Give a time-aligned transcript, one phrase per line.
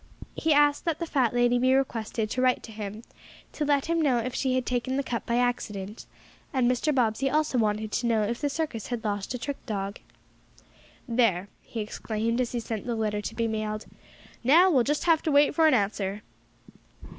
[0.33, 3.03] He asked that the fat lady be requested to write to him,
[3.51, 6.07] to let him know if she had taken the cup by accident,
[6.51, 6.91] and Mr.
[6.91, 9.99] Bobbsey also wanted to know if the circus had lost a trick dog.
[11.07, 13.85] "There!" he exclaimed as he sent the letter to be mailed,
[14.43, 16.23] "now we'll just have to wait for an answer."